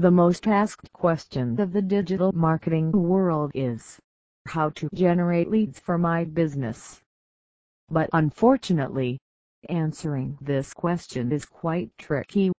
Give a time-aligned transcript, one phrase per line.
[0.00, 4.00] The most asked question of the digital marketing world is,
[4.46, 7.02] how to generate leads for my business?
[7.90, 9.18] But unfortunately,
[9.68, 12.50] answering this question is quite tricky.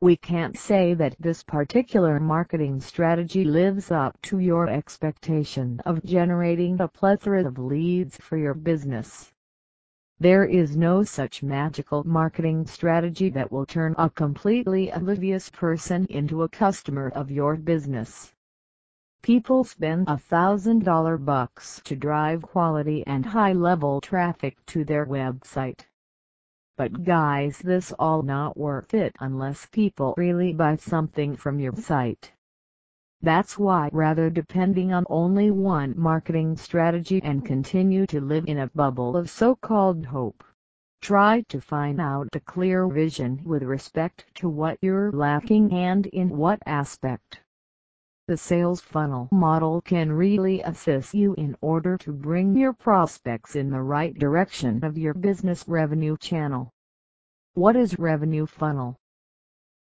[0.00, 6.80] We can't say that this particular marketing strategy lives up to your expectation of generating
[6.80, 9.31] a plethora of leads for your business.
[10.20, 16.42] There is no such magical marketing strategy that will turn a completely oblivious person into
[16.42, 18.32] a customer of your business.
[19.22, 25.06] People spend a thousand dollar bucks to drive quality and high level traffic to their
[25.06, 25.80] website.
[26.76, 32.32] But guys this all not worth it unless people really buy something from your site.
[33.24, 38.66] That's why rather depending on only one marketing strategy and continue to live in a
[38.74, 40.42] bubble of so-called hope.
[41.00, 46.36] Try to find out a clear vision with respect to what you're lacking and in
[46.36, 47.40] what aspect.
[48.26, 53.70] The sales funnel model can really assist you in order to bring your prospects in
[53.70, 56.70] the right direction of your business revenue channel.
[57.54, 58.96] What is revenue funnel?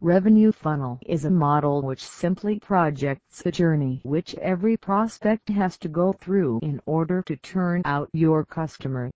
[0.00, 5.88] Revenue funnel is a model which simply projects the journey which every prospect has to
[5.88, 9.10] go through in order to turn out your customer.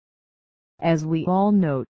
[0.80, 1.84] As we all know,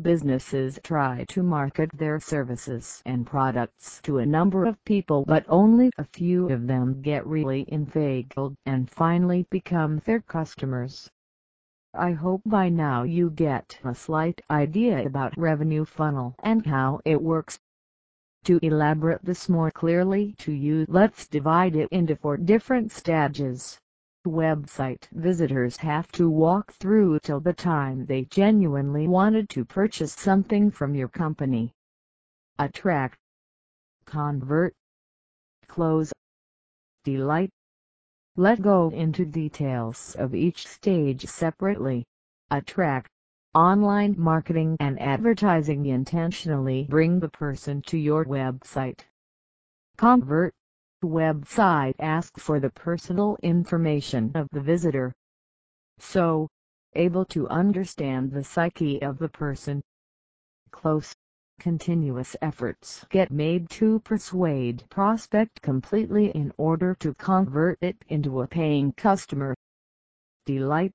[0.00, 5.90] businesses try to market their services and products to a number of people but only
[5.98, 11.10] a few of them get really inveigled and finally become their customers.
[11.92, 17.20] I hope by now you get a slight idea about revenue funnel and how it
[17.20, 17.58] works.
[18.44, 23.78] To elaborate this more clearly to you let's divide it into four different stages.
[24.26, 30.70] Website visitors have to walk through till the time they genuinely wanted to purchase something
[30.70, 31.72] from your company.
[32.58, 33.16] Attract,
[34.04, 34.74] convert,
[35.66, 36.12] close,
[37.04, 37.50] delight.
[38.36, 42.04] Let go into details of each stage separately.
[42.50, 43.08] Attract,
[43.58, 49.00] Online marketing and advertising intentionally bring the person to your website.
[49.96, 50.54] Convert.
[51.02, 55.12] Website ask for the personal information of the visitor.
[55.98, 56.46] So,
[56.94, 59.82] able to understand the psyche of the person.
[60.70, 61.12] Close.
[61.58, 68.46] Continuous efforts get made to persuade prospect completely in order to convert it into a
[68.46, 69.56] paying customer.
[70.46, 70.92] Delight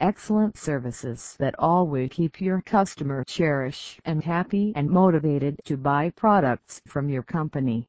[0.00, 6.80] excellent services that always keep your customer cherish and happy and motivated to buy products
[6.86, 7.86] from your company.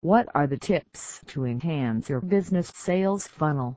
[0.00, 3.76] What are the tips to enhance your business sales funnel?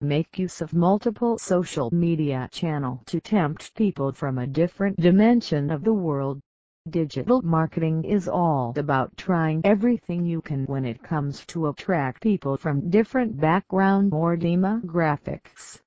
[0.00, 5.84] Make use of multiple social media channel to tempt people from a different dimension of
[5.84, 6.40] the world.
[6.88, 12.56] Digital marketing is all about trying everything you can when it comes to attract people
[12.56, 15.80] from different background or demographics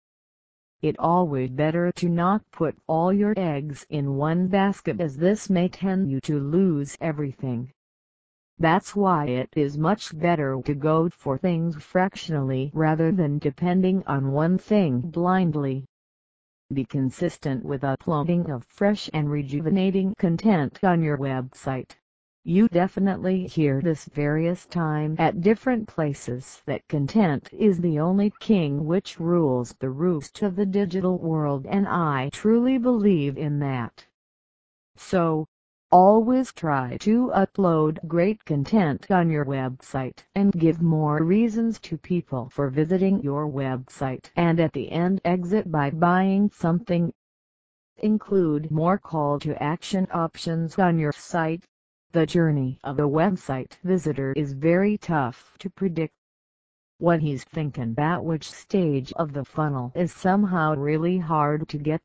[0.82, 5.68] it always better to not put all your eggs in one basket as this may
[5.68, 7.72] tend you to lose everything.
[8.58, 14.32] That's why it is much better to go for things fractionally rather than depending on
[14.32, 15.86] one thing blindly.
[16.74, 21.92] Be consistent with uploading of fresh and rejuvenating content on your website.
[22.46, 28.86] You definitely hear this various time at different places that content is the only king
[28.86, 34.08] which rules the roost of the digital world and I truly believe in that.
[34.96, 35.48] So,
[35.92, 42.50] always try to upload great content on your website and give more reasons to people
[42.50, 47.12] for visiting your website and at the end exit by buying something.
[47.98, 51.66] Include more call to action options on your site
[52.12, 56.12] the journey of a website visitor is very tough to predict.
[56.98, 62.02] What he's thinking at which stage of the funnel is somehow really hard to get.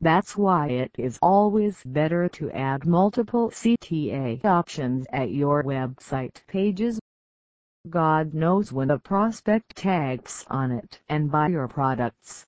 [0.00, 7.00] That's why it is always better to add multiple CTA options at your website pages.
[7.90, 12.46] God knows when a prospect tags on it and buy your products.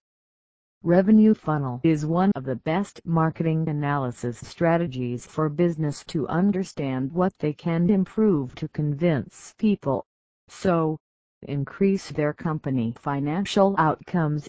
[0.83, 7.39] Revenue funnel is one of the best marketing analysis strategies for business to understand what
[7.39, 10.07] they can improve to convince people.
[10.49, 10.97] So,
[11.43, 14.49] increase their company financial outcomes